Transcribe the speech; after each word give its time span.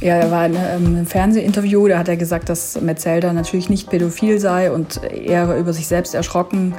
Ja, 0.00 0.14
er 0.14 0.30
war 0.30 0.46
in 0.46 0.56
einem 0.56 1.06
Fernsehinterview, 1.06 1.88
da 1.88 1.98
hat 1.98 2.08
er 2.08 2.16
gesagt, 2.16 2.48
dass 2.48 2.80
Metzelder 2.80 3.32
natürlich 3.32 3.68
nicht 3.68 3.90
pädophil 3.90 4.38
sei 4.38 4.70
und 4.70 5.02
er 5.02 5.56
über 5.56 5.72
sich 5.72 5.88
selbst 5.88 6.14
erschrocken, 6.14 6.74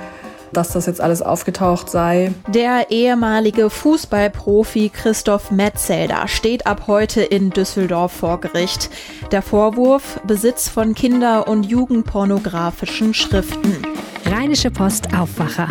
dass 0.53 0.71
das 0.71 0.85
jetzt 0.85 1.01
alles 1.01 1.21
aufgetaucht 1.21 1.89
sei. 1.89 2.31
Der 2.47 2.87
ehemalige 2.89 3.69
Fußballprofi 3.69 4.89
Christoph 4.89 5.51
Metzelder 5.51 6.27
steht 6.27 6.65
ab 6.65 6.83
heute 6.87 7.21
in 7.21 7.49
Düsseldorf 7.49 8.13
vor 8.13 8.39
Gericht. 8.39 8.89
Der 9.31 9.41
Vorwurf 9.41 10.19
Besitz 10.25 10.69
von 10.69 10.95
Kinder- 10.95 11.47
und 11.47 11.65
Jugendpornografischen 11.65 13.13
Schriften. 13.13 13.77
Rheinische 14.25 14.71
Post 14.71 15.13
Aufwacher. 15.13 15.67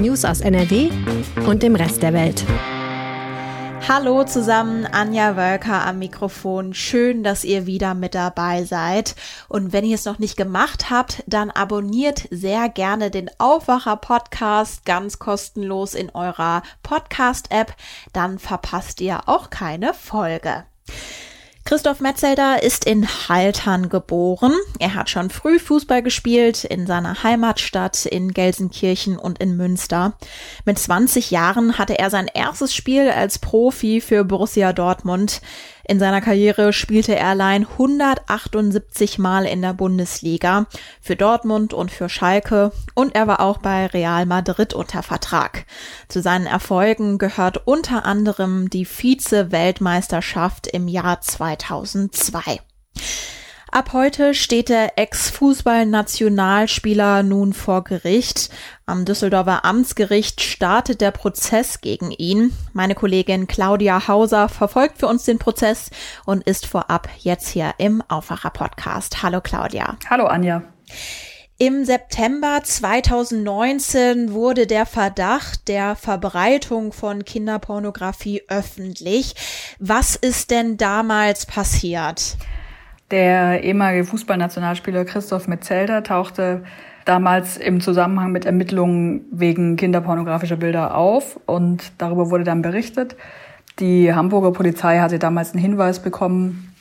News 0.00 0.24
aus 0.24 0.40
NRW 0.40 0.90
und 1.46 1.62
dem 1.62 1.76
Rest 1.76 2.02
der 2.02 2.12
Welt. 2.12 2.44
Hallo 3.86 4.24
zusammen, 4.24 4.86
Anja 4.86 5.36
Wölker 5.36 5.84
am 5.84 5.98
Mikrofon. 5.98 6.72
Schön, 6.72 7.22
dass 7.22 7.44
ihr 7.44 7.66
wieder 7.66 7.92
mit 7.92 8.14
dabei 8.14 8.64
seid. 8.64 9.14
Und 9.48 9.74
wenn 9.74 9.84
ihr 9.84 9.96
es 9.96 10.06
noch 10.06 10.18
nicht 10.18 10.38
gemacht 10.38 10.88
habt, 10.88 11.22
dann 11.26 11.50
abonniert 11.50 12.26
sehr 12.30 12.70
gerne 12.70 13.10
den 13.10 13.30
Aufwacher 13.38 13.96
Podcast 13.96 14.86
ganz 14.86 15.18
kostenlos 15.18 15.92
in 15.92 16.08
eurer 16.10 16.62
Podcast 16.82 17.50
App. 17.50 17.76
Dann 18.14 18.38
verpasst 18.38 19.02
ihr 19.02 19.28
auch 19.28 19.50
keine 19.50 19.92
Folge. 19.92 20.64
Christoph 21.64 22.00
Metzelder 22.00 22.62
ist 22.62 22.84
in 22.84 23.08
Haltern 23.08 23.88
geboren. 23.88 24.52
Er 24.80 24.94
hat 24.94 25.08
schon 25.08 25.30
früh 25.30 25.58
Fußball 25.58 26.02
gespielt 26.02 26.64
in 26.64 26.86
seiner 26.86 27.22
Heimatstadt 27.22 28.04
in 28.04 28.34
Gelsenkirchen 28.34 29.18
und 29.18 29.38
in 29.38 29.56
Münster. 29.56 30.12
Mit 30.66 30.78
20 30.78 31.30
Jahren 31.30 31.78
hatte 31.78 31.98
er 31.98 32.10
sein 32.10 32.28
erstes 32.32 32.74
Spiel 32.74 33.08
als 33.08 33.38
Profi 33.38 34.02
für 34.02 34.24
Borussia 34.24 34.74
Dortmund. 34.74 35.40
In 35.86 35.98
seiner 35.98 36.22
Karriere 36.22 36.72
spielte 36.72 37.14
er 37.14 37.28
allein 37.28 37.66
178 37.66 39.18
Mal 39.18 39.44
in 39.44 39.60
der 39.60 39.74
Bundesliga 39.74 40.66
für 41.02 41.14
Dortmund 41.14 41.74
und 41.74 41.90
für 41.90 42.08
Schalke 42.08 42.72
und 42.94 43.14
er 43.14 43.26
war 43.26 43.40
auch 43.40 43.58
bei 43.58 43.86
Real 43.86 44.24
Madrid 44.24 44.72
unter 44.72 45.02
Vertrag. 45.02 45.66
Zu 46.08 46.22
seinen 46.22 46.46
Erfolgen 46.46 47.18
gehört 47.18 47.66
unter 47.66 48.06
anderem 48.06 48.70
die 48.70 48.86
Vize-Weltmeisterschaft 48.86 50.66
im 50.68 50.88
Jahr 50.88 51.20
2002. 51.20 52.60
Ab 53.74 53.92
heute 53.92 54.32
steht 54.34 54.68
der 54.68 54.98
Ex-Fußball-Nationalspieler 55.00 57.24
nun 57.24 57.52
vor 57.52 57.82
Gericht. 57.82 58.50
Am 58.86 59.04
Düsseldorfer 59.04 59.64
Amtsgericht 59.64 60.42
startet 60.42 61.00
der 61.00 61.10
Prozess 61.10 61.80
gegen 61.80 62.12
ihn. 62.12 62.56
Meine 62.72 62.94
Kollegin 62.94 63.48
Claudia 63.48 64.06
Hauser 64.06 64.48
verfolgt 64.48 64.98
für 64.98 65.08
uns 65.08 65.24
den 65.24 65.40
Prozess 65.40 65.90
und 66.24 66.44
ist 66.44 66.66
vorab 66.66 67.08
jetzt 67.18 67.48
hier 67.48 67.74
im 67.78 68.00
Aufwacher 68.06 68.50
Podcast. 68.50 69.24
Hallo 69.24 69.40
Claudia. 69.40 69.96
Hallo 70.08 70.26
Anja. 70.26 70.62
Im 71.58 71.84
September 71.84 72.60
2019 72.62 74.32
wurde 74.32 74.68
der 74.68 74.86
Verdacht 74.86 75.66
der 75.66 75.96
Verbreitung 75.96 76.92
von 76.92 77.24
Kinderpornografie 77.24 78.42
öffentlich. 78.46 79.34
Was 79.80 80.14
ist 80.14 80.52
denn 80.52 80.76
damals 80.76 81.46
passiert? 81.46 82.36
Der 83.10 83.62
ehemalige 83.62 84.04
Fußballnationalspieler 84.04 85.04
Christoph 85.04 85.46
Metzelder 85.46 86.02
tauchte 86.02 86.62
damals 87.04 87.56
im 87.56 87.80
Zusammenhang 87.80 88.32
mit 88.32 88.46
Ermittlungen 88.46 89.26
wegen 89.30 89.76
kinderpornografischer 89.76 90.56
Bilder 90.56 90.96
auf 90.96 91.38
und 91.46 91.92
darüber 91.98 92.30
wurde 92.30 92.44
dann 92.44 92.62
berichtet. 92.62 93.16
Die 93.78 94.14
Hamburger 94.14 94.52
Polizei 94.52 95.00
hatte 95.00 95.18
damals 95.18 95.52
einen 95.52 95.60
Hinweis 95.60 96.00
bekommen, 96.00 96.74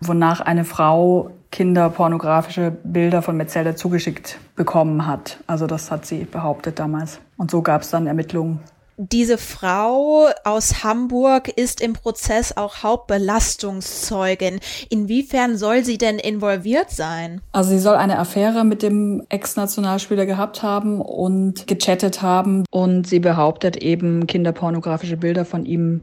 wonach 0.00 0.40
eine 0.40 0.64
Frau 0.64 1.30
kinderpornografische 1.52 2.72
Bilder 2.82 3.22
von 3.22 3.36
Metzelder 3.36 3.76
zugeschickt 3.76 4.38
bekommen 4.56 5.06
hat. 5.06 5.38
Also 5.46 5.66
das 5.66 5.90
hat 5.90 6.06
sie 6.06 6.24
behauptet 6.24 6.78
damals. 6.78 7.20
Und 7.36 7.50
so 7.50 7.62
gab 7.62 7.82
es 7.82 7.90
dann 7.90 8.06
Ermittlungen 8.06 8.60
diese 9.00 9.38
Frau 9.38 10.28
aus 10.44 10.84
Hamburg 10.84 11.48
ist 11.48 11.80
im 11.80 11.94
Prozess 11.94 12.54
auch 12.56 12.82
Hauptbelastungszeugin. 12.82 14.60
Inwiefern 14.90 15.56
soll 15.56 15.84
sie 15.84 15.96
denn 15.96 16.18
involviert 16.18 16.90
sein? 16.90 17.40
Also 17.52 17.70
sie 17.70 17.78
soll 17.78 17.96
eine 17.96 18.18
Affäre 18.18 18.62
mit 18.64 18.82
dem 18.82 19.24
Ex-Nationalspieler 19.30 20.26
gehabt 20.26 20.62
haben 20.62 21.00
und 21.00 21.66
gechattet 21.66 22.20
haben 22.20 22.64
und 22.70 23.06
sie 23.06 23.20
behauptet 23.20 23.78
eben 23.78 24.26
kinderpornografische 24.26 25.16
Bilder 25.16 25.46
von 25.46 25.64
ihm 25.64 26.02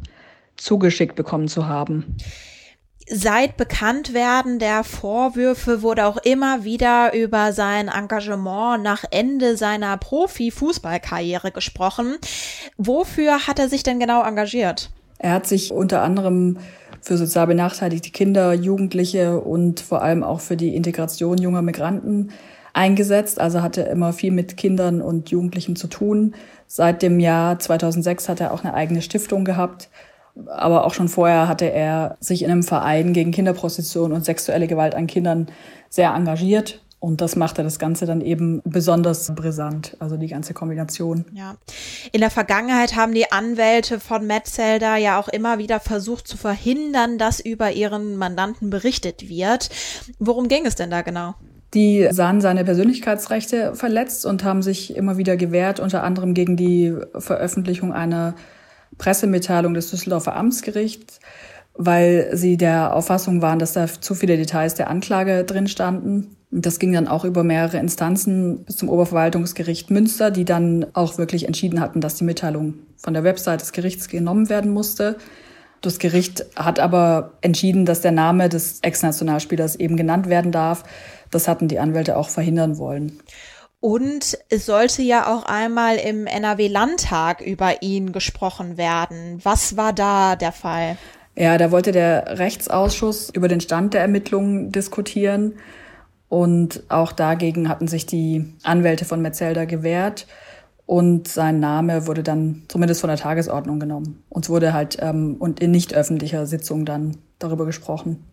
zugeschickt 0.55 1.15
bekommen 1.15 1.47
zu 1.47 1.67
haben. 1.67 2.17
Seit 3.09 3.55
Bekanntwerden 3.55 4.59
der 4.59 4.83
Vorwürfe 4.83 5.81
wurde 5.81 6.05
auch 6.05 6.17
immer 6.17 6.65
wieder 6.65 7.13
über 7.13 7.53
sein 7.53 7.87
Engagement 7.87 8.83
nach 8.83 9.05
Ende 9.11 9.55
seiner 9.55 9.95
Profi-Fußballkarriere 9.95 11.51
gesprochen. 11.51 12.17
Wofür 12.77 13.47
hat 13.47 13.59
er 13.59 13.69
sich 13.69 13.83
denn 13.83 14.01
genau 14.01 14.23
engagiert? 14.23 14.89
Er 15.19 15.31
hat 15.31 15.47
sich 15.47 15.71
unter 15.71 16.01
anderem 16.01 16.57
für 17.01 17.17
sozial 17.17 17.47
benachteiligte 17.47 18.09
Kinder, 18.09 18.53
Jugendliche 18.53 19.39
und 19.39 19.79
vor 19.79 20.01
allem 20.01 20.21
auch 20.21 20.41
für 20.41 20.57
die 20.57 20.75
Integration 20.75 21.37
junger 21.37 21.61
Migranten 21.61 22.31
eingesetzt. 22.73 23.39
Also 23.39 23.61
hatte 23.61 23.83
immer 23.83 24.11
viel 24.11 24.31
mit 24.31 24.57
Kindern 24.57 25.01
und 25.01 25.29
Jugendlichen 25.29 25.77
zu 25.77 25.87
tun. 25.87 26.35
Seit 26.67 27.01
dem 27.01 27.21
Jahr 27.21 27.57
2006 27.57 28.27
hat 28.27 28.41
er 28.41 28.53
auch 28.53 28.65
eine 28.65 28.73
eigene 28.73 29.01
Stiftung 29.01 29.45
gehabt, 29.45 29.87
aber 30.45 30.85
auch 30.85 30.93
schon 30.93 31.07
vorher 31.07 31.47
hatte 31.47 31.71
er 31.71 32.17
sich 32.19 32.43
in 32.43 32.51
einem 32.51 32.63
Verein 32.63 33.13
gegen 33.13 33.31
Kinderprostitution 33.31 34.11
und 34.11 34.25
sexuelle 34.25 34.67
Gewalt 34.67 34.95
an 34.95 35.07
Kindern 35.07 35.47
sehr 35.89 36.13
engagiert. 36.13 36.81
Und 36.99 37.21
das 37.21 37.35
machte 37.35 37.61
das 37.61 37.77
Ganze 37.77 38.07
dann 38.07 38.21
eben 38.21 38.61
besonders 38.65 39.33
brisant, 39.35 39.95
also 39.99 40.17
die 40.17 40.27
ganze 40.27 40.55
Kombination. 40.55 41.25
Ja. 41.31 41.55
In 42.11 42.21
der 42.21 42.31
Vergangenheit 42.31 42.95
haben 42.95 43.13
die 43.13 43.31
Anwälte 43.31 43.99
von 43.99 44.25
Metzelder 44.25 44.95
ja 44.95 45.19
auch 45.19 45.27
immer 45.27 45.59
wieder 45.59 45.79
versucht 45.79 46.27
zu 46.27 46.37
verhindern, 46.37 47.19
dass 47.19 47.39
über 47.39 47.71
ihren 47.71 48.17
Mandanten 48.17 48.71
berichtet 48.71 49.29
wird. 49.29 49.69
Worum 50.17 50.47
ging 50.47 50.65
es 50.65 50.73
denn 50.73 50.89
da 50.89 51.03
genau? 51.03 51.35
Die 51.75 52.07
sahen 52.09 52.41
seine 52.41 52.65
Persönlichkeitsrechte 52.65 53.75
verletzt 53.75 54.25
und 54.25 54.43
haben 54.43 54.63
sich 54.63 54.95
immer 54.95 55.17
wieder 55.17 55.37
gewehrt, 55.37 55.79
unter 55.79 56.01
anderem 56.01 56.33
gegen 56.33 56.57
die 56.57 56.95
Veröffentlichung 57.15 57.93
einer 57.93 58.33
Pressemitteilung 58.97 59.73
des 59.73 59.89
Düsseldorfer 59.89 60.35
Amtsgerichts, 60.35 61.19
weil 61.75 62.29
sie 62.33 62.57
der 62.57 62.95
Auffassung 62.95 63.41
waren, 63.41 63.59
dass 63.59 63.73
da 63.73 63.87
zu 63.87 64.15
viele 64.15 64.37
Details 64.37 64.75
der 64.75 64.89
Anklage 64.89 65.43
drin 65.43 65.67
standen. 65.67 66.35
Das 66.49 66.79
ging 66.79 66.93
dann 66.93 67.07
auch 67.07 67.25
über 67.25 67.43
mehrere 67.43 67.77
Instanzen 67.77 68.63
bis 68.63 68.77
zum 68.77 68.89
Oberverwaltungsgericht 68.89 69.91
Münster, 69.91 70.31
die 70.31 70.45
dann 70.45 70.85
auch 70.93 71.17
wirklich 71.17 71.45
entschieden 71.45 71.81
hatten, 71.81 72.01
dass 72.01 72.15
die 72.15 72.23
Mitteilung 72.23 72.75
von 72.95 73.13
der 73.13 73.23
Website 73.23 73.61
des 73.61 73.73
Gerichts 73.73 74.07
genommen 74.07 74.49
werden 74.49 74.71
musste. 74.71 75.17
Das 75.81 75.99
Gericht 75.99 76.45
hat 76.55 76.79
aber 76.79 77.33
entschieden, 77.41 77.85
dass 77.85 78.01
der 78.01 78.11
Name 78.11 78.49
des 78.49 78.79
Ex-Nationalspielers 78.81 79.75
eben 79.75 79.97
genannt 79.97 80.27
werden 80.27 80.51
darf. 80.51 80.83
Das 81.29 81.47
hatten 81.47 81.67
die 81.67 81.79
Anwälte 81.79 82.17
auch 82.17 82.29
verhindern 82.29 82.77
wollen. 82.77 83.19
Und 83.79 84.37
es 84.49 84.65
sollte 84.65 85.03
ja 85.03 85.33
auch 85.33 85.43
einmal 85.45 85.97
im 85.97 86.25
NRW-Landtag 86.25 87.41
über 87.41 87.81
ihn 87.81 88.11
gesprochen 88.11 88.77
werden. 88.77 89.39
Was 89.43 89.77
war 89.77 89.93
da 89.93 90.35
der 90.35 90.51
Fall? 90.51 90.97
Ja, 91.35 91.59
da 91.59 91.71
wollte 91.71 91.91
der 91.91 92.39
Rechtsausschuss 92.39 93.29
über 93.29 93.47
den 93.47 93.61
Stand 93.61 93.93
der 93.93 94.01
Ermittlungen 94.01 94.71
diskutieren. 94.71 95.53
Und 96.29 96.83
auch 96.89 97.11
dagegen 97.11 97.69
hatten 97.69 97.87
sich 97.87 98.05
die 98.07 98.53
Anwälte 98.63 99.05
von 99.05 99.21
Metzelder 99.21 99.67
gewehrt. 99.67 100.25
Und 100.87 101.27
sein 101.27 101.59
Name 101.59 102.07
wurde 102.07 102.23
dann 102.23 102.63
zumindest 102.69 103.01
von 103.01 103.09
der 103.09 103.17
Tagesordnung 103.17 103.79
genommen. 103.79 104.23
Und 104.29 104.45
es 104.45 104.49
wurde 104.49 104.73
halt 104.73 104.97
ähm, 105.01 105.35
und 105.37 105.59
in 105.59 105.69
nicht 105.69 105.93
öffentlicher 105.93 106.47
Sitzung 106.47 106.85
dann 106.85 107.17
darüber 107.39 107.65
gesprochen. 107.65 108.25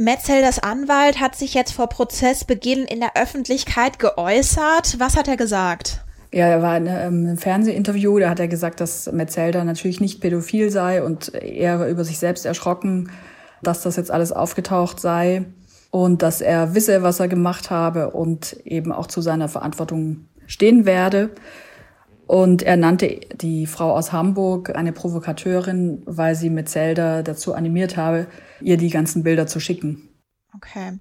Metzelders 0.00 0.60
Anwalt 0.60 1.20
hat 1.20 1.36
sich 1.36 1.52
jetzt 1.52 1.72
vor 1.72 1.90
Prozessbeginn 1.90 2.86
in 2.86 3.00
der 3.00 3.16
Öffentlichkeit 3.16 3.98
geäußert. 3.98 4.96
Was 4.98 5.14
hat 5.14 5.28
er 5.28 5.36
gesagt? 5.36 6.00
Ja, 6.32 6.46
er 6.46 6.62
war 6.62 6.74
in 6.78 6.88
einem 6.88 7.36
Fernsehinterview, 7.36 8.18
da 8.18 8.30
hat 8.30 8.40
er 8.40 8.48
gesagt, 8.48 8.80
dass 8.80 9.12
Metzelder 9.12 9.62
natürlich 9.62 10.00
nicht 10.00 10.22
pädophil 10.22 10.70
sei 10.70 11.02
und 11.02 11.34
er 11.34 11.86
über 11.86 12.04
sich 12.04 12.18
selbst 12.18 12.46
erschrocken, 12.46 13.10
dass 13.62 13.82
das 13.82 13.96
jetzt 13.96 14.10
alles 14.10 14.32
aufgetaucht 14.32 15.00
sei 15.00 15.44
und 15.90 16.22
dass 16.22 16.40
er 16.40 16.74
wisse, 16.74 17.02
was 17.02 17.20
er 17.20 17.28
gemacht 17.28 17.68
habe 17.68 18.08
und 18.08 18.56
eben 18.64 18.92
auch 18.92 19.06
zu 19.06 19.20
seiner 19.20 19.50
Verantwortung 19.50 20.28
stehen 20.46 20.86
werde. 20.86 21.28
Und 22.30 22.62
er 22.62 22.76
nannte 22.76 23.18
die 23.34 23.66
Frau 23.66 23.90
aus 23.90 24.12
Hamburg 24.12 24.76
eine 24.76 24.92
Provokateurin, 24.92 26.04
weil 26.06 26.36
sie 26.36 26.48
Metzelder 26.48 27.24
dazu 27.24 27.54
animiert 27.54 27.96
habe, 27.96 28.28
ihr 28.60 28.76
die 28.76 28.90
ganzen 28.90 29.24
Bilder 29.24 29.48
zu 29.48 29.58
schicken. 29.58 30.08
Okay. 30.54 31.00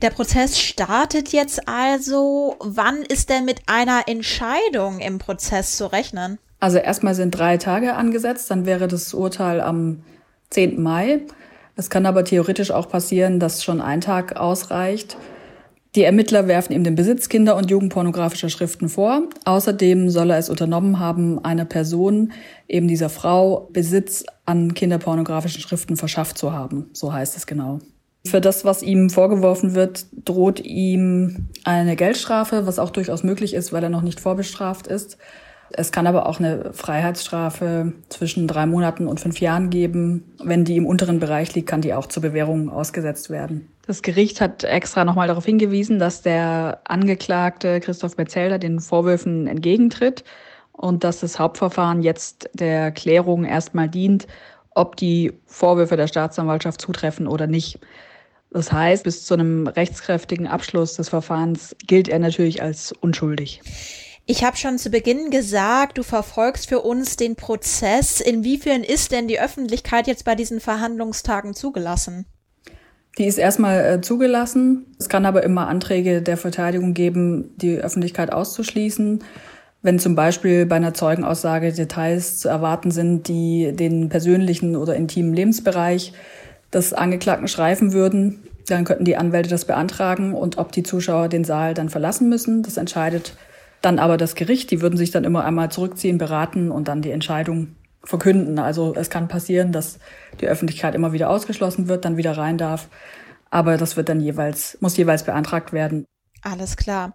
Der 0.00 0.10
Prozess 0.10 0.60
startet 0.60 1.30
jetzt 1.30 1.66
also. 1.66 2.54
Wann 2.60 3.02
ist 3.02 3.30
denn 3.30 3.46
mit 3.46 3.62
einer 3.66 4.02
Entscheidung 4.06 5.00
im 5.00 5.18
Prozess 5.18 5.76
zu 5.76 5.90
rechnen? 5.90 6.38
Also 6.60 6.78
erstmal 6.78 7.16
sind 7.16 7.32
drei 7.32 7.56
Tage 7.56 7.94
angesetzt, 7.94 8.48
dann 8.48 8.64
wäre 8.64 8.86
das 8.86 9.12
Urteil 9.12 9.60
am 9.60 10.04
10. 10.50 10.80
Mai. 10.80 11.22
Es 11.74 11.90
kann 11.90 12.06
aber 12.06 12.24
theoretisch 12.24 12.70
auch 12.70 12.88
passieren, 12.88 13.40
dass 13.40 13.64
schon 13.64 13.80
ein 13.80 14.00
Tag 14.00 14.36
ausreicht. 14.36 15.16
Die 15.96 16.04
Ermittler 16.04 16.46
werfen 16.46 16.72
ihm 16.72 16.84
den 16.84 16.94
Besitz 16.94 17.28
kinder- 17.28 17.56
und 17.56 17.68
jugendpornografischer 17.68 18.48
Schriften 18.48 18.88
vor. 18.88 19.22
Außerdem 19.44 20.08
soll 20.08 20.30
er 20.30 20.38
es 20.38 20.48
unternommen 20.48 21.00
haben, 21.00 21.44
einer 21.44 21.64
Person, 21.64 22.32
eben 22.68 22.86
dieser 22.86 23.08
Frau, 23.08 23.68
Besitz 23.72 24.24
an 24.46 24.74
kinderpornografischen 24.74 25.60
Schriften 25.60 25.96
verschafft 25.96 26.38
zu 26.38 26.52
haben. 26.52 26.90
So 26.92 27.12
heißt 27.12 27.36
es 27.36 27.46
genau. 27.46 27.80
Für 28.24 28.40
das, 28.40 28.64
was 28.64 28.82
ihm 28.82 29.10
vorgeworfen 29.10 29.74
wird, 29.74 30.06
droht 30.24 30.60
ihm 30.60 31.48
eine 31.64 31.96
Geldstrafe, 31.96 32.66
was 32.66 32.78
auch 32.78 32.90
durchaus 32.90 33.24
möglich 33.24 33.54
ist, 33.54 33.72
weil 33.72 33.82
er 33.82 33.88
noch 33.88 34.02
nicht 34.02 34.20
vorbestraft 34.20 34.86
ist. 34.86 35.18
Es 35.72 35.92
kann 35.92 36.06
aber 36.06 36.26
auch 36.26 36.40
eine 36.40 36.72
Freiheitsstrafe 36.72 37.92
zwischen 38.08 38.48
drei 38.48 38.66
Monaten 38.66 39.06
und 39.06 39.20
fünf 39.20 39.40
Jahren 39.40 39.70
geben. 39.70 40.34
Wenn 40.42 40.64
die 40.64 40.76
im 40.76 40.86
unteren 40.86 41.20
Bereich 41.20 41.54
liegt, 41.54 41.68
kann 41.68 41.80
die 41.80 41.94
auch 41.94 42.06
zur 42.06 42.22
Bewährung 42.22 42.70
ausgesetzt 42.70 43.30
werden. 43.30 43.68
Das 43.86 44.02
Gericht 44.02 44.40
hat 44.40 44.64
extra 44.64 45.04
nochmal 45.04 45.28
darauf 45.28 45.44
hingewiesen, 45.44 45.98
dass 45.98 46.22
der 46.22 46.80
Angeklagte 46.84 47.80
Christoph 47.80 48.16
Metzelder 48.16 48.58
den 48.58 48.80
Vorwürfen 48.80 49.46
entgegentritt 49.46 50.24
und 50.72 51.04
dass 51.04 51.20
das 51.20 51.38
Hauptverfahren 51.38 52.02
jetzt 52.02 52.50
der 52.54 52.90
Klärung 52.90 53.44
erstmal 53.44 53.88
dient, 53.88 54.26
ob 54.74 54.96
die 54.96 55.32
Vorwürfe 55.46 55.96
der 55.96 56.06
Staatsanwaltschaft 56.06 56.80
zutreffen 56.80 57.26
oder 57.26 57.46
nicht. 57.46 57.78
Das 58.52 58.72
heißt, 58.72 59.04
bis 59.04 59.24
zu 59.24 59.34
einem 59.34 59.66
rechtskräftigen 59.66 60.48
Abschluss 60.48 60.94
des 60.94 61.08
Verfahrens 61.08 61.76
gilt 61.86 62.08
er 62.08 62.18
natürlich 62.18 62.62
als 62.62 62.92
unschuldig. 62.92 63.60
Ich 64.26 64.44
habe 64.44 64.56
schon 64.56 64.78
zu 64.78 64.90
Beginn 64.90 65.30
gesagt, 65.30 65.98
du 65.98 66.02
verfolgst 66.02 66.68
für 66.68 66.80
uns 66.80 67.16
den 67.16 67.36
Prozess. 67.36 68.20
Inwiefern 68.20 68.84
ist 68.84 69.12
denn 69.12 69.26
die 69.26 69.40
Öffentlichkeit 69.40 70.06
jetzt 70.06 70.24
bei 70.24 70.34
diesen 70.34 70.60
Verhandlungstagen 70.60 71.54
zugelassen? 71.54 72.26
Die 73.18 73.24
ist 73.24 73.38
erstmal 73.38 73.84
äh, 73.84 74.00
zugelassen. 74.00 74.86
Es 74.98 75.08
kann 75.08 75.26
aber 75.26 75.42
immer 75.42 75.66
Anträge 75.66 76.22
der 76.22 76.36
Verteidigung 76.36 76.94
geben, 76.94 77.50
die 77.56 77.78
Öffentlichkeit 77.78 78.32
auszuschließen. 78.32 79.24
Wenn 79.82 79.98
zum 79.98 80.14
Beispiel 80.14 80.66
bei 80.66 80.76
einer 80.76 80.94
Zeugenaussage 80.94 81.72
Details 81.72 82.38
zu 82.38 82.48
erwarten 82.48 82.90
sind, 82.90 83.28
die 83.28 83.72
den 83.72 84.10
persönlichen 84.10 84.76
oder 84.76 84.94
intimen 84.94 85.34
Lebensbereich 85.34 86.12
des 86.72 86.92
Angeklagten 86.92 87.48
schreifen 87.48 87.92
würden, 87.92 88.42
dann 88.68 88.84
könnten 88.84 89.04
die 89.04 89.16
Anwälte 89.16 89.48
das 89.48 89.64
beantragen 89.64 90.34
und 90.34 90.58
ob 90.58 90.70
die 90.70 90.82
Zuschauer 90.82 91.28
den 91.28 91.44
Saal 91.44 91.74
dann 91.74 91.88
verlassen 91.88 92.28
müssen, 92.28 92.62
das 92.62 92.76
entscheidet 92.76 93.34
dann 93.82 93.98
aber 93.98 94.16
das 94.16 94.34
Gericht, 94.34 94.70
die 94.70 94.80
würden 94.80 94.96
sich 94.96 95.10
dann 95.10 95.24
immer 95.24 95.44
einmal 95.44 95.70
zurückziehen, 95.70 96.18
beraten 96.18 96.70
und 96.70 96.88
dann 96.88 97.02
die 97.02 97.10
Entscheidung 97.10 97.76
verkünden. 98.02 98.58
Also 98.58 98.94
es 98.94 99.10
kann 99.10 99.28
passieren, 99.28 99.72
dass 99.72 99.98
die 100.40 100.46
Öffentlichkeit 100.46 100.94
immer 100.94 101.12
wieder 101.12 101.30
ausgeschlossen 101.30 101.88
wird, 101.88 102.04
dann 102.04 102.16
wieder 102.16 102.36
rein 102.36 102.58
darf. 102.58 102.88
Aber 103.50 103.76
das 103.76 103.96
wird 103.96 104.08
dann 104.08 104.20
jeweils, 104.20 104.78
muss 104.80 104.96
jeweils 104.96 105.24
beantragt 105.24 105.72
werden. 105.72 106.06
Alles 106.42 106.76
klar. 106.76 107.14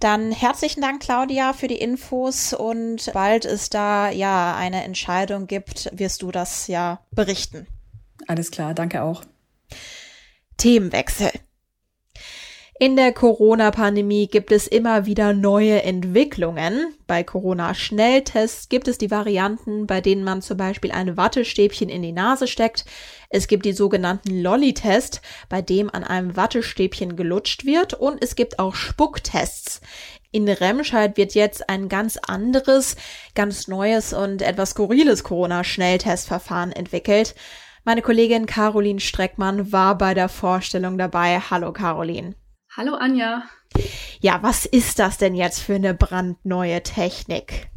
Dann 0.00 0.32
herzlichen 0.32 0.82
Dank, 0.82 1.00
Claudia, 1.00 1.54
für 1.54 1.68
die 1.68 1.78
Infos 1.78 2.52
und 2.52 3.10
bald 3.14 3.46
es 3.46 3.70
da 3.70 4.10
ja 4.10 4.54
eine 4.54 4.84
Entscheidung 4.84 5.46
gibt, 5.46 5.90
wirst 5.96 6.20
du 6.20 6.30
das 6.30 6.66
ja 6.66 7.00
berichten. 7.12 7.66
Alles 8.26 8.50
klar, 8.50 8.74
danke 8.74 9.02
auch. 9.02 9.22
Themenwechsel. 10.58 11.30
In 12.78 12.94
der 12.94 13.14
Corona-Pandemie 13.14 14.26
gibt 14.26 14.52
es 14.52 14.66
immer 14.66 15.06
wieder 15.06 15.32
neue 15.32 15.82
Entwicklungen. 15.82 16.94
Bei 17.06 17.24
Corona-Schnelltests 17.24 18.68
gibt 18.68 18.86
es 18.86 18.98
die 18.98 19.10
Varianten, 19.10 19.86
bei 19.86 20.02
denen 20.02 20.24
man 20.24 20.42
zum 20.42 20.58
Beispiel 20.58 20.92
ein 20.92 21.16
Wattestäbchen 21.16 21.88
in 21.88 22.02
die 22.02 22.12
Nase 22.12 22.46
steckt. 22.46 22.84
Es 23.30 23.48
gibt 23.48 23.64
die 23.64 23.72
sogenannten 23.72 24.42
Lolli-Test, 24.42 25.22
bei 25.48 25.62
dem 25.62 25.88
an 25.88 26.04
einem 26.04 26.36
Wattestäbchen 26.36 27.16
gelutscht 27.16 27.64
wird. 27.64 27.94
Und 27.94 28.22
es 28.22 28.36
gibt 28.36 28.58
auch 28.58 28.74
Spucktests. 28.74 29.80
In 30.30 30.46
Remscheid 30.46 31.16
wird 31.16 31.34
jetzt 31.34 31.70
ein 31.70 31.88
ganz 31.88 32.18
anderes, 32.18 32.96
ganz 33.34 33.68
neues 33.68 34.12
und 34.12 34.42
etwas 34.42 34.70
skurriles 34.72 35.24
Corona-Schnelltestverfahren 35.24 36.72
entwickelt. 36.72 37.36
Meine 37.84 38.02
Kollegin 38.02 38.44
Caroline 38.44 39.00
Streckmann 39.00 39.72
war 39.72 39.96
bei 39.96 40.12
der 40.12 40.28
Vorstellung 40.28 40.98
dabei. 40.98 41.40
Hallo 41.40 41.72
Caroline. 41.72 42.34
Hallo 42.76 42.92
Anja. 42.92 43.42
Ja, 44.20 44.42
was 44.42 44.66
ist 44.66 44.98
das 44.98 45.16
denn 45.16 45.34
jetzt 45.34 45.60
für 45.60 45.76
eine 45.76 45.94
brandneue 45.94 46.82
Technik? 46.82 47.70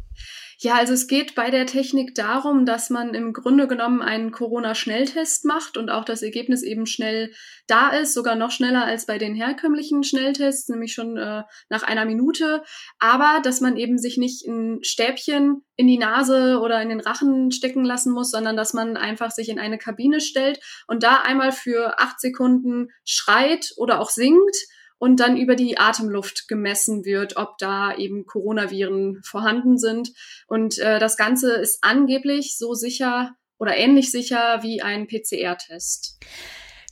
Ja, 0.58 0.74
also 0.74 0.92
es 0.92 1.06
geht 1.06 1.34
bei 1.34 1.48
der 1.48 1.64
Technik 1.64 2.14
darum, 2.14 2.66
dass 2.66 2.90
man 2.90 3.14
im 3.14 3.32
Grunde 3.32 3.66
genommen 3.66 4.02
einen 4.02 4.30
Corona-Schnelltest 4.30 5.46
macht 5.46 5.78
und 5.78 5.88
auch 5.88 6.04
das 6.04 6.20
Ergebnis 6.20 6.62
eben 6.62 6.84
schnell 6.84 7.32
da 7.66 7.88
ist, 7.88 8.12
sogar 8.12 8.34
noch 8.34 8.50
schneller 8.50 8.84
als 8.84 9.06
bei 9.06 9.16
den 9.16 9.34
herkömmlichen 9.34 10.04
Schnelltests, 10.04 10.68
nämlich 10.68 10.92
schon 10.92 11.16
äh, 11.16 11.44
nach 11.70 11.82
einer 11.82 12.04
Minute. 12.04 12.62
Aber 12.98 13.40
dass 13.42 13.62
man 13.62 13.78
eben 13.78 13.96
sich 13.96 14.18
nicht 14.18 14.46
ein 14.46 14.80
Stäbchen 14.82 15.62
in 15.76 15.86
die 15.86 15.96
Nase 15.96 16.58
oder 16.60 16.82
in 16.82 16.90
den 16.90 17.00
Rachen 17.00 17.52
stecken 17.52 17.86
lassen 17.86 18.12
muss, 18.12 18.30
sondern 18.30 18.54
dass 18.54 18.74
man 18.74 18.98
einfach 18.98 19.30
sich 19.30 19.48
in 19.48 19.58
eine 19.58 19.78
Kabine 19.78 20.20
stellt 20.20 20.60
und 20.88 21.02
da 21.02 21.22
einmal 21.22 21.52
für 21.52 21.98
acht 21.98 22.20
Sekunden 22.20 22.88
schreit 23.06 23.72
oder 23.78 23.98
auch 23.98 24.10
singt 24.10 24.56
und 25.00 25.18
dann 25.18 25.38
über 25.38 25.56
die 25.56 25.78
Atemluft 25.78 26.46
gemessen 26.46 27.06
wird, 27.06 27.38
ob 27.38 27.56
da 27.56 27.96
eben 27.96 28.26
Coronaviren 28.26 29.20
vorhanden 29.24 29.78
sind. 29.78 30.12
Und 30.46 30.78
äh, 30.78 30.98
das 30.98 31.16
Ganze 31.16 31.54
ist 31.54 31.78
angeblich 31.80 32.58
so 32.58 32.74
sicher 32.74 33.34
oder 33.58 33.76
ähnlich 33.76 34.10
sicher 34.10 34.62
wie 34.62 34.82
ein 34.82 35.06
PCR-Test. 35.08 36.20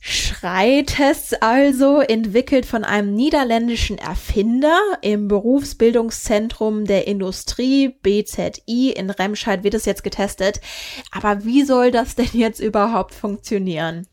Schreitests 0.01 1.33
also, 1.33 1.99
entwickelt 1.99 2.65
von 2.65 2.83
einem 2.83 3.13
niederländischen 3.13 3.99
Erfinder 3.99 4.79
im 5.01 5.27
Berufsbildungszentrum 5.27 6.85
der 6.85 7.05
Industrie 7.05 7.89
BZI 7.89 8.91
in 8.97 9.11
Remscheid 9.11 9.63
wird 9.63 9.75
es 9.75 9.85
jetzt 9.85 10.03
getestet. 10.03 10.61
Aber 11.11 11.45
wie 11.45 11.63
soll 11.63 11.91
das 11.91 12.15
denn 12.15 12.29
jetzt 12.33 12.59
überhaupt 12.59 13.13
funktionieren? 13.13 14.07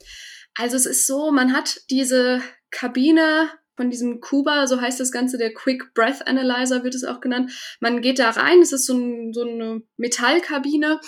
Also 0.54 0.76
es 0.76 0.84
ist 0.84 1.06
so, 1.06 1.30
man 1.30 1.54
hat 1.54 1.80
diese 1.88 2.42
Kabine 2.70 3.48
von 3.76 3.90
diesem 3.90 4.20
Kuba, 4.20 4.66
so 4.66 4.80
heißt 4.80 4.98
das 4.98 5.12
Ganze, 5.12 5.38
der 5.38 5.52
Quick 5.52 5.94
Breath 5.94 6.26
Analyzer 6.26 6.82
wird 6.82 6.94
es 6.94 7.04
auch 7.04 7.20
genannt. 7.20 7.52
Man 7.80 8.00
geht 8.00 8.18
da 8.18 8.30
rein, 8.30 8.60
es 8.60 8.72
ist 8.72 8.86
so, 8.86 8.94
ein, 8.94 9.32
so 9.32 9.42
eine 9.42 9.82
Metallkabine 9.96 11.00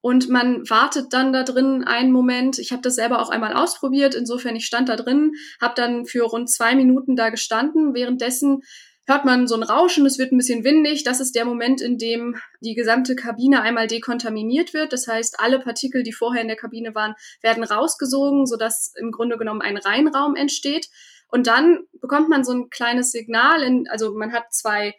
und 0.00 0.28
man 0.28 0.68
wartet 0.68 1.12
dann 1.12 1.32
da 1.32 1.42
drin 1.42 1.82
einen 1.82 2.12
Moment. 2.12 2.58
Ich 2.58 2.72
habe 2.72 2.82
das 2.82 2.94
selber 2.94 3.20
auch 3.20 3.30
einmal 3.30 3.54
ausprobiert, 3.54 4.14
insofern 4.14 4.54
ich 4.54 4.66
stand 4.66 4.88
da 4.88 4.96
drin, 4.96 5.32
habe 5.60 5.74
dann 5.76 6.06
für 6.06 6.24
rund 6.24 6.50
zwei 6.50 6.74
Minuten 6.74 7.16
da 7.16 7.30
gestanden. 7.30 7.94
Währenddessen 7.94 8.60
hört 9.06 9.24
man 9.24 9.46
so 9.46 9.54
ein 9.54 9.62
Rauschen, 9.62 10.06
es 10.06 10.18
wird 10.18 10.32
ein 10.32 10.38
bisschen 10.38 10.64
windig. 10.64 11.04
Das 11.04 11.20
ist 11.20 11.34
der 11.34 11.44
Moment, 11.44 11.80
in 11.80 11.98
dem 11.98 12.36
die 12.60 12.74
gesamte 12.74 13.16
Kabine 13.16 13.62
einmal 13.62 13.86
dekontaminiert 13.86 14.74
wird. 14.74 14.92
Das 14.92 15.06
heißt, 15.06 15.40
alle 15.40 15.58
Partikel, 15.58 16.02
die 16.02 16.12
vorher 16.12 16.42
in 16.42 16.48
der 16.48 16.56
Kabine 16.56 16.94
waren, 16.94 17.14
werden 17.42 17.64
rausgesogen, 17.64 18.46
sodass 18.46 18.92
im 18.98 19.10
Grunde 19.10 19.38
genommen 19.38 19.62
ein 19.62 19.76
Reinraum 19.76 20.36
entsteht. 20.36 20.88
Und 21.28 21.46
dann 21.46 21.80
bekommt 22.00 22.28
man 22.28 22.44
so 22.44 22.52
ein 22.52 22.70
kleines 22.70 23.10
Signal, 23.10 23.62
in, 23.62 23.88
also 23.88 24.14
man 24.14 24.32
hat 24.32 24.52
zwei 24.52 24.94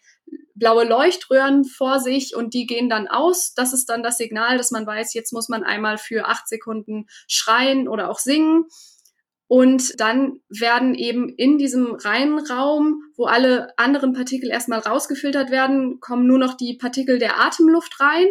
blaue 0.56 0.86
Leuchtröhren 0.86 1.66
vor 1.66 2.00
sich 2.00 2.36
und 2.36 2.54
die 2.54 2.66
gehen 2.66 2.90
dann 2.90 3.08
aus. 3.08 3.54
Das 3.54 3.74
ist 3.74 3.90
dann 3.90 4.04
das 4.04 4.18
Signal, 4.18 4.58
dass 4.58 4.72
man 4.72 4.88
weiß, 4.88 5.14
jetzt 5.14 5.34
muss 5.34 5.50
man 5.50 5.64
einmal 5.64 5.98
für 5.98 6.26
acht 6.26 6.48
Sekunden 6.48 7.08
schreien 7.28 7.88
oder 7.88 8.10
auch 8.10 8.20
singen. 8.20 8.66
Und 9.48 10.00
dann 10.00 10.40
werden 10.50 10.96
eben 10.96 11.30
in 11.30 11.58
diesem 11.58 11.94
reinen 11.94 12.40
Raum, 12.40 13.04
wo 13.16 13.26
alle 13.26 13.78
anderen 13.78 14.14
Partikel 14.14 14.50
erstmal 14.50 14.80
rausgefiltert 14.80 15.52
werden, 15.52 16.00
kommen 16.00 16.26
nur 16.26 16.40
noch 16.40 16.56
die 16.56 16.78
Partikel 16.78 17.20
der 17.20 17.40
Atemluft 17.40 18.00
rein. 18.00 18.28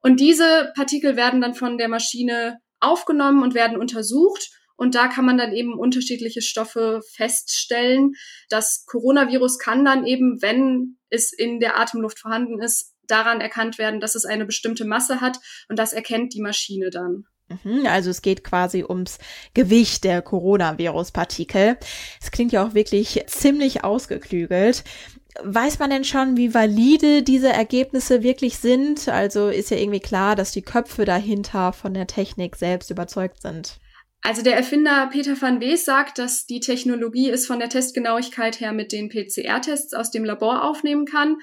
Und 0.00 0.18
diese 0.18 0.72
Partikel 0.74 1.16
werden 1.16 1.40
dann 1.40 1.54
von 1.54 1.78
der 1.78 1.88
Maschine 1.88 2.58
aufgenommen 2.80 3.44
und 3.44 3.54
werden 3.54 3.78
untersucht. 3.78 4.50
Und 4.76 4.94
da 4.94 5.08
kann 5.08 5.24
man 5.24 5.38
dann 5.38 5.52
eben 5.52 5.74
unterschiedliche 5.78 6.42
Stoffe 6.42 7.00
feststellen. 7.14 8.12
Das 8.48 8.84
Coronavirus 8.86 9.58
kann 9.58 9.84
dann 9.84 10.06
eben, 10.06 10.40
wenn 10.40 10.98
es 11.08 11.32
in 11.32 11.60
der 11.60 11.78
Atemluft 11.78 12.18
vorhanden 12.18 12.60
ist, 12.60 12.94
daran 13.06 13.40
erkannt 13.40 13.78
werden, 13.78 14.00
dass 14.00 14.14
es 14.14 14.24
eine 14.24 14.44
bestimmte 14.44 14.84
Masse 14.84 15.20
hat. 15.20 15.38
Und 15.68 15.78
das 15.78 15.92
erkennt 15.92 16.34
die 16.34 16.40
Maschine 16.40 16.90
dann. 16.90 17.24
Mhm, 17.64 17.86
also 17.86 18.10
es 18.10 18.22
geht 18.22 18.44
quasi 18.44 18.84
ums 18.84 19.18
Gewicht 19.54 20.04
der 20.04 20.22
Coronavirus-Partikel. 20.22 21.78
Es 22.20 22.30
klingt 22.30 22.52
ja 22.52 22.66
auch 22.66 22.74
wirklich 22.74 23.22
ziemlich 23.26 23.84
ausgeklügelt. 23.84 24.84
Weiß 25.42 25.78
man 25.78 25.90
denn 25.90 26.04
schon, 26.04 26.36
wie 26.36 26.52
valide 26.52 27.22
diese 27.22 27.48
Ergebnisse 27.48 28.22
wirklich 28.22 28.58
sind? 28.58 29.08
Also 29.08 29.48
ist 29.48 29.70
ja 29.70 29.78
irgendwie 29.78 30.00
klar, 30.00 30.36
dass 30.36 30.52
die 30.52 30.62
Köpfe 30.62 31.04
dahinter 31.04 31.72
von 31.72 31.94
der 31.94 32.06
Technik 32.06 32.56
selbst 32.56 32.90
überzeugt 32.90 33.40
sind. 33.40 33.78
Also 34.24 34.42
der 34.42 34.56
Erfinder 34.56 35.08
Peter 35.10 35.40
van 35.40 35.60
Wees 35.60 35.84
sagt, 35.84 36.18
dass 36.18 36.46
die 36.46 36.60
Technologie 36.60 37.28
es 37.28 37.44
von 37.44 37.58
der 37.58 37.68
Testgenauigkeit 37.68 38.60
her 38.60 38.72
mit 38.72 38.92
den 38.92 39.08
PCR-Tests 39.08 39.94
aus 39.94 40.12
dem 40.12 40.24
Labor 40.24 40.62
aufnehmen 40.62 41.06
kann. 41.06 41.38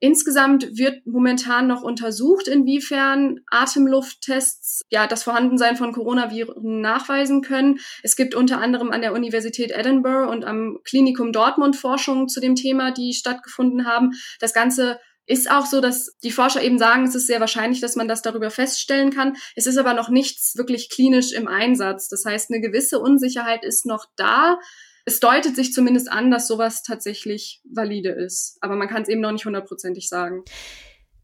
Insgesamt 0.00 0.76
wird 0.76 1.06
momentan 1.06 1.68
noch 1.68 1.82
untersucht, 1.82 2.48
inwiefern 2.48 3.40
Atemlufttests 3.46 4.82
ja 4.90 5.06
das 5.06 5.22
Vorhandensein 5.22 5.76
von 5.76 5.92
Coronaviren 5.92 6.80
nachweisen 6.80 7.40
können. 7.40 7.78
Es 8.02 8.16
gibt 8.16 8.34
unter 8.34 8.60
anderem 8.60 8.90
an 8.90 9.00
der 9.00 9.14
Universität 9.14 9.70
Edinburgh 9.70 10.28
und 10.28 10.44
am 10.44 10.80
Klinikum 10.82 11.30
Dortmund 11.30 11.76
Forschungen 11.76 12.28
zu 12.28 12.40
dem 12.40 12.56
Thema, 12.56 12.90
die 12.90 13.12
stattgefunden 13.12 13.86
haben. 13.86 14.10
Das 14.40 14.52
Ganze 14.52 14.98
ist 15.26 15.50
auch 15.50 15.66
so, 15.66 15.80
dass 15.80 16.16
die 16.22 16.30
Forscher 16.30 16.62
eben 16.62 16.78
sagen, 16.78 17.04
es 17.04 17.14
ist 17.14 17.26
sehr 17.26 17.40
wahrscheinlich, 17.40 17.80
dass 17.80 17.96
man 17.96 18.08
das 18.08 18.22
darüber 18.22 18.50
feststellen 18.50 19.10
kann. 19.10 19.36
Es 19.56 19.66
ist 19.66 19.78
aber 19.78 19.94
noch 19.94 20.08
nichts 20.08 20.56
wirklich 20.56 20.90
klinisch 20.90 21.32
im 21.32 21.48
Einsatz. 21.48 22.08
Das 22.08 22.24
heißt, 22.24 22.50
eine 22.50 22.60
gewisse 22.60 22.98
Unsicherheit 23.00 23.64
ist 23.64 23.86
noch 23.86 24.06
da 24.16 24.58
es 25.04 25.20
deutet 25.20 25.54
sich 25.54 25.72
zumindest 25.72 26.10
an, 26.10 26.30
dass 26.30 26.48
sowas 26.48 26.82
tatsächlich 26.82 27.60
valide 27.64 28.10
ist. 28.10 28.56
Aber 28.60 28.76
man 28.76 28.88
kann 28.88 29.02
es 29.02 29.08
eben 29.08 29.20
noch 29.20 29.32
nicht 29.32 29.44
hundertprozentig 29.44 30.08
sagen. 30.08 30.44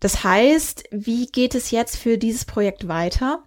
Das 0.01 0.25
heißt, 0.25 0.85
wie 0.91 1.27
geht 1.27 1.55
es 1.55 1.71
jetzt 1.71 1.97
für 1.97 2.19
dieses 2.19 2.45
Projekt 2.45 2.89
weiter? 2.89 3.45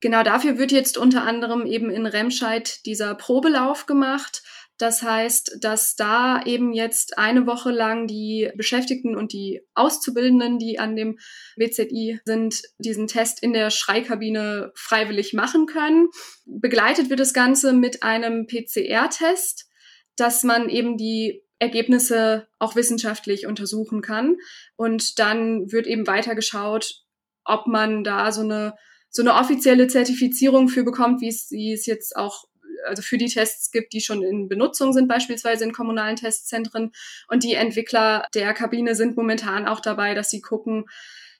Genau 0.00 0.22
dafür 0.22 0.58
wird 0.58 0.72
jetzt 0.72 0.96
unter 0.96 1.24
anderem 1.24 1.66
eben 1.66 1.90
in 1.90 2.06
Remscheid 2.06 2.84
dieser 2.86 3.14
Probelauf 3.14 3.86
gemacht. 3.86 4.42
Das 4.80 5.02
heißt, 5.02 5.58
dass 5.60 5.94
da 5.94 6.42
eben 6.46 6.72
jetzt 6.72 7.18
eine 7.18 7.46
Woche 7.46 7.70
lang 7.70 8.06
die 8.06 8.50
Beschäftigten 8.56 9.14
und 9.14 9.34
die 9.34 9.60
Auszubildenden, 9.74 10.58
die 10.58 10.78
an 10.78 10.96
dem 10.96 11.18
WZI 11.56 12.20
sind, 12.24 12.62
diesen 12.78 13.06
Test 13.06 13.42
in 13.42 13.52
der 13.52 13.68
Schreikabine 13.68 14.72
freiwillig 14.74 15.34
machen 15.34 15.66
können. 15.66 16.08
Begleitet 16.46 17.10
wird 17.10 17.20
das 17.20 17.34
Ganze 17.34 17.74
mit 17.74 18.02
einem 18.02 18.46
PCR-Test, 18.46 19.68
dass 20.16 20.44
man 20.44 20.70
eben 20.70 20.96
die 20.96 21.42
Ergebnisse 21.58 22.48
auch 22.58 22.74
wissenschaftlich 22.74 23.46
untersuchen 23.46 24.00
kann. 24.00 24.38
Und 24.76 25.18
dann 25.18 25.70
wird 25.70 25.86
eben 25.86 26.06
weiter 26.06 26.34
geschaut, 26.34 27.04
ob 27.44 27.66
man 27.66 28.02
da 28.02 28.32
so 28.32 28.40
eine 28.40 28.72
so 29.12 29.22
eine 29.22 29.34
offizielle 29.34 29.88
Zertifizierung 29.88 30.68
für 30.68 30.84
bekommt, 30.84 31.20
wie 31.20 31.28
es, 31.28 31.50
wie 31.50 31.72
es 31.72 31.84
jetzt 31.84 32.16
auch 32.16 32.44
also 32.86 33.02
für 33.02 33.18
die 33.18 33.28
Tests 33.28 33.70
gibt, 33.70 33.92
die 33.92 34.00
schon 34.00 34.22
in 34.22 34.48
Benutzung 34.48 34.92
sind, 34.92 35.08
beispielsweise 35.08 35.64
in 35.64 35.72
kommunalen 35.72 36.16
Testzentren. 36.16 36.92
Und 37.28 37.44
die 37.44 37.54
Entwickler 37.54 38.26
der 38.34 38.54
Kabine 38.54 38.94
sind 38.94 39.16
momentan 39.16 39.66
auch 39.66 39.80
dabei, 39.80 40.14
dass 40.14 40.30
sie 40.30 40.40
gucken, 40.40 40.84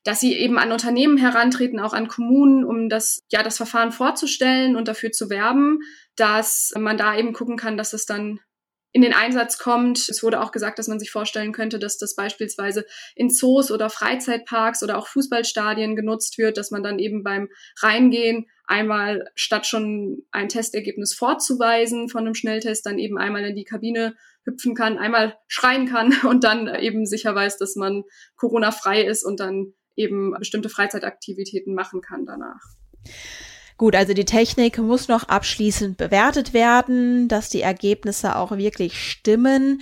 dass 0.02 0.20
sie 0.20 0.34
eben 0.34 0.58
an 0.58 0.72
Unternehmen 0.72 1.18
herantreten, 1.18 1.80
auch 1.80 1.92
an 1.92 2.08
Kommunen, 2.08 2.64
um 2.64 2.88
das, 2.88 3.20
ja, 3.30 3.42
das 3.42 3.58
Verfahren 3.58 3.92
vorzustellen 3.92 4.76
und 4.76 4.88
dafür 4.88 5.12
zu 5.12 5.28
werben, 5.28 5.80
dass 6.16 6.72
man 6.78 6.96
da 6.96 7.16
eben 7.16 7.32
gucken 7.32 7.56
kann, 7.56 7.76
dass 7.76 7.92
es 7.92 8.06
dann 8.06 8.40
in 8.92 9.02
den 9.02 9.12
Einsatz 9.12 9.58
kommt. 9.58 10.08
Es 10.08 10.22
wurde 10.22 10.40
auch 10.40 10.52
gesagt, 10.52 10.78
dass 10.78 10.88
man 10.88 10.98
sich 10.98 11.10
vorstellen 11.10 11.52
könnte, 11.52 11.78
dass 11.78 11.98
das 11.98 12.14
beispielsweise 12.14 12.84
in 13.14 13.30
Zoos 13.30 13.70
oder 13.70 13.88
Freizeitparks 13.88 14.82
oder 14.82 14.98
auch 14.98 15.06
Fußballstadien 15.06 15.96
genutzt 15.96 16.38
wird, 16.38 16.56
dass 16.56 16.70
man 16.70 16.82
dann 16.82 16.98
eben 16.98 17.22
beim 17.22 17.48
Reingehen 17.80 18.46
einmal 18.66 19.28
statt 19.34 19.66
schon 19.66 20.22
ein 20.30 20.48
Testergebnis 20.48 21.14
vorzuweisen 21.14 22.08
von 22.08 22.24
einem 22.24 22.34
Schnelltest, 22.34 22.86
dann 22.86 22.98
eben 22.98 23.18
einmal 23.18 23.44
in 23.44 23.56
die 23.56 23.64
Kabine 23.64 24.14
hüpfen 24.44 24.74
kann, 24.74 24.98
einmal 24.98 25.36
schreien 25.48 25.86
kann 25.86 26.14
und 26.28 26.44
dann 26.44 26.72
eben 26.76 27.06
sicher 27.06 27.34
weiß, 27.34 27.58
dass 27.58 27.76
man 27.76 28.04
Corona-frei 28.36 29.02
ist 29.02 29.24
und 29.24 29.40
dann 29.40 29.74
eben 29.96 30.34
bestimmte 30.38 30.68
Freizeitaktivitäten 30.68 31.74
machen 31.74 32.00
kann 32.00 32.26
danach. 32.26 32.62
Gut, 33.80 33.96
also 33.96 34.12
die 34.12 34.26
Technik 34.26 34.76
muss 34.76 35.08
noch 35.08 35.30
abschließend 35.30 35.96
bewertet 35.96 36.52
werden, 36.52 37.28
dass 37.28 37.48
die 37.48 37.62
Ergebnisse 37.62 38.36
auch 38.36 38.54
wirklich 38.58 39.02
stimmen. 39.02 39.80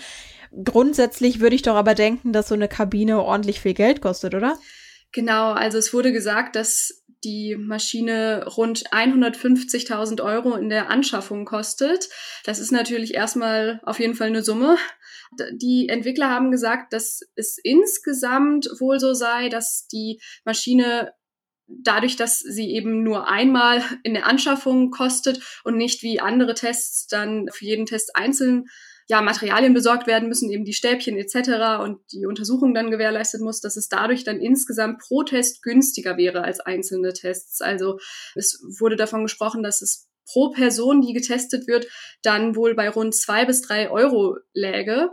Grundsätzlich 0.63 1.41
würde 1.41 1.57
ich 1.57 1.63
doch 1.63 1.75
aber 1.75 1.97
denken, 1.97 2.33
dass 2.33 2.47
so 2.47 2.55
eine 2.55 2.69
Kabine 2.69 3.21
ordentlich 3.21 3.59
viel 3.59 3.75
Geld 3.75 4.01
kostet, 4.01 4.37
oder? 4.37 4.57
Genau, 5.11 5.51
also 5.51 5.79
es 5.79 5.93
wurde 5.93 6.13
gesagt, 6.13 6.55
dass 6.55 7.03
die 7.25 7.57
Maschine 7.59 8.45
rund 8.47 8.89
150.000 8.93 10.23
Euro 10.23 10.55
in 10.55 10.69
der 10.69 10.91
Anschaffung 10.91 11.45
kostet. 11.45 12.09
Das 12.45 12.61
ist 12.61 12.71
natürlich 12.71 13.15
erstmal 13.15 13.81
auf 13.83 13.99
jeden 13.99 14.15
Fall 14.15 14.29
eine 14.29 14.45
Summe. 14.45 14.77
Die 15.61 15.89
Entwickler 15.89 16.31
haben 16.31 16.53
gesagt, 16.53 16.93
dass 16.93 17.23
es 17.35 17.59
insgesamt 17.65 18.69
wohl 18.79 19.01
so 19.01 19.13
sei, 19.13 19.49
dass 19.49 19.89
die 19.89 20.21
Maschine 20.45 21.15
dadurch, 21.69 22.17
dass 22.17 22.39
sie 22.39 22.71
eben 22.71 23.03
nur 23.03 23.29
einmal 23.29 23.83
in 24.03 24.15
der 24.15 24.27
Anschaffung 24.27 24.91
kostet 24.91 25.41
und 25.65 25.77
nicht 25.77 26.03
wie 26.03 26.21
andere 26.21 26.55
Tests 26.55 27.07
dann 27.07 27.49
für 27.53 27.65
jeden 27.65 27.87
Test 27.87 28.17
einzeln 28.17 28.65
ja, 29.09 29.23
Materialien 29.23 29.73
besorgt 29.73 30.07
werden 30.07 30.29
müssen, 30.29 30.51
eben 30.51 30.65
die 30.65 30.75
Stäbchen 30.75 31.17
etc. 31.17 31.83
und 31.83 32.01
die 32.13 32.27
Untersuchung 32.27 32.75
dann 32.75 32.91
gewährleistet 32.91 33.41
muss, 33.41 33.61
dass 33.61 33.77
es 33.77 33.89
dadurch 33.89 34.23
dann 34.23 34.39
insgesamt 34.39 34.99
pro 34.99 35.23
Test 35.23 35.63
günstiger 35.63 36.19
wäre 36.19 36.43
als 36.43 36.61
einzelne 36.61 37.15
Tests. 37.15 37.63
Also 37.63 37.99
es 38.35 38.63
wurde 38.79 38.97
davon 38.97 39.23
gesprochen, 39.23 39.63
dass 39.63 39.81
es 39.81 40.09
pro 40.31 40.51
Person, 40.51 41.01
die 41.01 41.15
getestet 41.15 41.67
wird, 41.67 41.87
dann 42.23 42.55
wohl 42.55 42.75
bei 42.75 42.91
rund 42.91 43.15
zwei 43.15 43.47
bis 43.47 43.63
drei 43.63 43.91
Euro 43.91 44.37
läge 44.53 45.09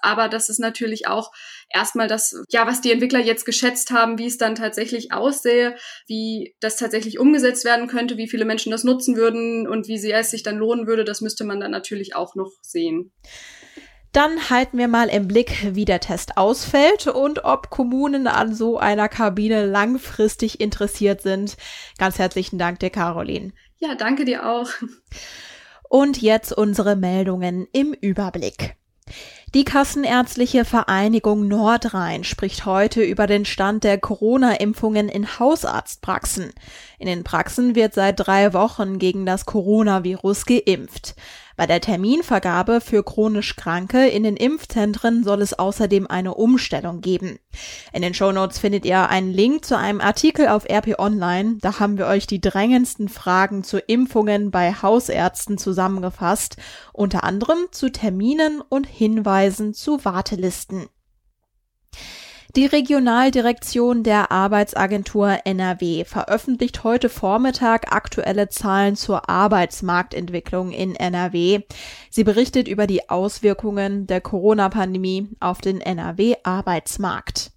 aber 0.00 0.28
das 0.28 0.48
ist 0.48 0.58
natürlich 0.58 1.06
auch 1.06 1.32
erstmal 1.68 2.08
das, 2.08 2.34
ja, 2.50 2.66
was 2.66 2.80
die 2.80 2.92
Entwickler 2.92 3.20
jetzt 3.20 3.44
geschätzt 3.44 3.90
haben, 3.90 4.18
wie 4.18 4.26
es 4.26 4.38
dann 4.38 4.54
tatsächlich 4.54 5.12
aussähe, 5.12 5.76
wie 6.06 6.54
das 6.60 6.76
tatsächlich 6.76 7.18
umgesetzt 7.18 7.64
werden 7.64 7.88
könnte, 7.88 8.16
wie 8.16 8.28
viele 8.28 8.44
Menschen 8.44 8.70
das 8.70 8.84
nutzen 8.84 9.16
würden 9.16 9.66
und 9.66 9.88
wie 9.88 9.98
sehr 9.98 10.18
es 10.18 10.30
sich 10.30 10.42
dann 10.42 10.58
lohnen 10.58 10.86
würde, 10.86 11.04
das 11.04 11.20
müsste 11.20 11.44
man 11.44 11.60
dann 11.60 11.70
natürlich 11.70 12.14
auch 12.14 12.34
noch 12.34 12.52
sehen. 12.62 13.12
Dann 14.14 14.48
halten 14.48 14.78
wir 14.78 14.86
mal 14.86 15.08
im 15.08 15.26
Blick, 15.26 15.74
wie 15.74 15.84
der 15.84 15.98
Test 15.98 16.36
ausfällt 16.36 17.08
und 17.08 17.44
ob 17.44 17.70
Kommunen 17.70 18.28
an 18.28 18.54
so 18.54 18.78
einer 18.78 19.08
Kabine 19.08 19.66
langfristig 19.66 20.60
interessiert 20.60 21.20
sind. 21.20 21.56
Ganz 21.98 22.20
herzlichen 22.20 22.56
Dank 22.56 22.78
dir, 22.78 22.90
Caroline. 22.90 23.52
Ja, 23.78 23.96
danke 23.96 24.24
dir 24.24 24.48
auch. 24.48 24.70
Und 25.88 26.22
jetzt 26.22 26.52
unsere 26.52 26.94
Meldungen 26.94 27.66
im 27.72 27.92
Überblick. 27.92 28.76
Die 29.54 29.64
Kassenärztliche 29.64 30.64
Vereinigung 30.64 31.46
Nordrhein 31.46 32.24
spricht 32.24 32.66
heute 32.66 33.04
über 33.04 33.28
den 33.28 33.44
Stand 33.44 33.84
der 33.84 33.98
Corona-Impfungen 33.98 35.08
in 35.08 35.38
Hausarztpraxen. 35.38 36.52
In 36.98 37.06
den 37.06 37.22
Praxen 37.22 37.76
wird 37.76 37.94
seit 37.94 38.18
drei 38.18 38.52
Wochen 38.52 38.98
gegen 38.98 39.26
das 39.26 39.46
Coronavirus 39.46 40.46
geimpft. 40.46 41.14
Bei 41.56 41.66
der 41.66 41.80
Terminvergabe 41.80 42.80
für 42.80 43.04
chronisch 43.04 43.54
Kranke 43.54 44.08
in 44.08 44.24
den 44.24 44.36
Impfzentren 44.36 45.22
soll 45.22 45.40
es 45.40 45.56
außerdem 45.56 46.08
eine 46.08 46.34
Umstellung 46.34 47.00
geben. 47.00 47.38
In 47.92 48.02
den 48.02 48.12
Shownotes 48.12 48.58
findet 48.58 48.84
ihr 48.84 49.08
einen 49.08 49.32
Link 49.32 49.64
zu 49.64 49.78
einem 49.78 50.00
Artikel 50.00 50.48
auf 50.48 50.68
RP 50.68 50.98
Online. 50.98 51.58
Da 51.60 51.78
haben 51.78 51.96
wir 51.96 52.06
euch 52.06 52.26
die 52.26 52.40
drängendsten 52.40 53.08
Fragen 53.08 53.62
zu 53.62 53.78
Impfungen 53.78 54.50
bei 54.50 54.72
Hausärzten 54.72 55.56
zusammengefasst, 55.56 56.56
unter 56.92 57.22
anderem 57.22 57.58
zu 57.70 57.90
Terminen 57.90 58.60
und 58.60 58.86
Hinweisen 58.86 59.74
zu 59.74 60.04
Wartelisten. 60.04 60.88
Die 62.56 62.66
Regionaldirektion 62.66 64.04
der 64.04 64.30
Arbeitsagentur 64.30 65.40
NRW 65.44 66.04
veröffentlicht 66.04 66.84
heute 66.84 67.08
Vormittag 67.08 67.92
aktuelle 67.92 68.48
Zahlen 68.48 68.94
zur 68.94 69.28
Arbeitsmarktentwicklung 69.28 70.70
in 70.70 70.94
NRW. 70.94 71.62
Sie 72.10 72.22
berichtet 72.22 72.68
über 72.68 72.86
die 72.86 73.10
Auswirkungen 73.10 74.06
der 74.06 74.20
Corona-Pandemie 74.20 75.30
auf 75.40 75.62
den 75.62 75.80
NRW-Arbeitsmarkt. 75.80 77.50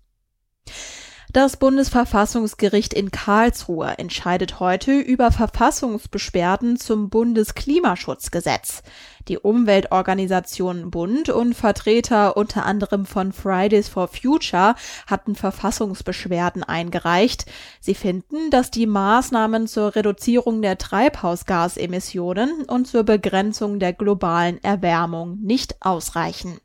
Das 1.33 1.57
Bundesverfassungsgericht 1.57 2.93
in 2.93 3.11
Karlsruhe 3.11 3.97
entscheidet 3.97 4.61
heute 4.61 4.97
über 4.97 5.29
Verfassungsbeschwerden 5.31 6.77
zum 6.77 7.09
Bundesklimaschutzgesetz. 7.09 8.81
Die 9.27 9.37
Umweltorganisation 9.37 10.89
Bund 10.89 11.27
und 11.27 11.53
Vertreter 11.53 12.37
unter 12.37 12.65
anderem 12.65 13.05
von 13.05 13.33
Fridays 13.33 13.89
for 13.89 14.07
Future 14.07 14.75
hatten 15.05 15.35
Verfassungsbeschwerden 15.35 16.63
eingereicht. 16.63 17.45
Sie 17.81 17.95
finden, 17.95 18.49
dass 18.49 18.71
die 18.71 18.87
Maßnahmen 18.87 19.67
zur 19.67 19.95
Reduzierung 19.95 20.61
der 20.61 20.77
Treibhausgasemissionen 20.77 22.63
und 22.63 22.87
zur 22.87 23.03
Begrenzung 23.03 23.79
der 23.79 23.91
globalen 23.91 24.63
Erwärmung 24.63 25.39
nicht 25.41 25.75
ausreichen. 25.81 26.61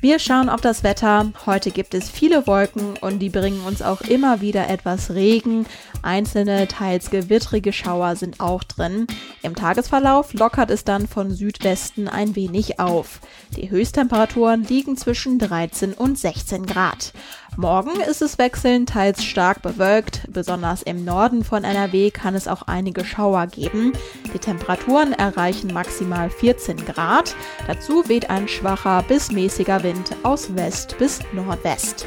Wir 0.00 0.18
schauen 0.18 0.48
auf 0.48 0.60
das 0.60 0.82
Wetter. 0.82 1.32
Heute 1.46 1.70
gibt 1.70 1.94
es 1.94 2.10
viele 2.10 2.46
Wolken 2.46 2.96
und 3.00 3.20
die 3.20 3.30
bringen 3.30 3.64
uns 3.64 3.82
auch 3.82 4.00
immer 4.00 4.40
wieder 4.40 4.68
etwas 4.68 5.10
Regen. 5.10 5.66
Einzelne, 6.02 6.66
teils 6.66 7.10
gewittrige 7.10 7.72
Schauer 7.72 8.16
sind 8.16 8.40
auch 8.40 8.64
drin. 8.64 9.06
Im 9.42 9.54
Tagesverlauf 9.54 10.32
lockert 10.34 10.70
es 10.70 10.84
dann 10.84 11.06
von 11.06 11.30
Südwesten 11.30 12.08
ein 12.08 12.34
wenig 12.34 12.80
auf. 12.80 13.20
Die 13.56 13.70
Höchsttemperaturen 13.70 14.64
liegen 14.64 14.96
zwischen 14.96 15.38
13 15.38 15.92
und 15.92 16.18
16 16.18 16.66
Grad. 16.66 17.12
Morgen 17.56 18.00
ist 18.00 18.22
es 18.22 18.38
wechselnd, 18.38 18.88
teils 18.88 19.22
stark 19.22 19.60
bewölkt. 19.60 20.22
Besonders 20.30 20.82
im 20.82 21.04
Norden 21.04 21.44
von 21.44 21.64
NRW 21.64 22.10
kann 22.10 22.34
es 22.34 22.48
auch 22.48 22.62
einige 22.62 23.04
Schauer 23.04 23.46
geben. 23.46 23.92
Die 24.32 24.38
Temperaturen 24.38 25.12
erreichen 25.12 25.72
maximal 25.72 26.30
14 26.30 26.76
Grad. 26.86 27.36
Dazu 27.66 28.08
weht 28.08 28.30
ein 28.30 28.48
schwacher 28.48 29.04
bis 29.06 29.30
mäßiger 29.30 29.82
Wind 29.82 30.16
aus 30.22 30.54
West 30.56 30.96
bis 30.98 31.20
Nordwest. 31.32 32.06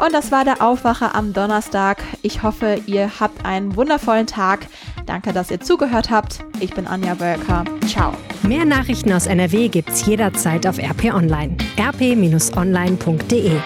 Und 0.00 0.12
das 0.12 0.32
war 0.32 0.44
der 0.44 0.60
Aufwacher 0.60 1.14
am 1.14 1.32
Donnerstag. 1.32 2.02
Ich 2.22 2.42
hoffe, 2.42 2.80
ihr 2.86 3.10
habt 3.20 3.46
einen 3.46 3.76
wundervollen 3.76 4.26
Tag. 4.26 4.66
Danke, 5.06 5.32
dass 5.32 5.50
ihr 5.50 5.60
zugehört 5.60 6.10
habt. 6.10 6.40
Ich 6.60 6.74
bin 6.74 6.86
Anja 6.86 7.18
Wölker. 7.20 7.64
Ciao. 7.86 8.12
Mehr 8.42 8.64
Nachrichten 8.64 9.12
aus 9.12 9.26
NRW 9.26 9.68
gibt's 9.68 10.04
jederzeit 10.04 10.66
auf 10.66 10.78
RP 10.78 11.14
Online. 11.14 11.56
rp-online.de 11.78 13.60